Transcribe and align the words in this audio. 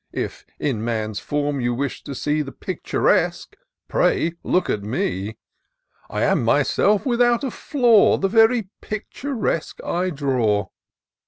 If 0.13 0.47
in 0.57 0.83
man's 0.83 1.19
form 1.19 1.61
you 1.61 1.75
wish 1.75 2.03
to 2.05 2.15
see 2.15 2.41
The 2.41 2.51
Picturesque, 2.51 3.55
pray 3.87 4.33
look 4.41 4.67
at 4.67 4.81
me; 4.81 5.37
I 6.09 6.23
am 6.23 6.43
myself, 6.43 7.05
without 7.05 7.43
a 7.43 7.51
flaw. 7.51 8.17
The 8.17 8.27
very 8.27 8.69
Picturesque 8.81 9.77
I 9.83 10.09
draw. 10.09 10.69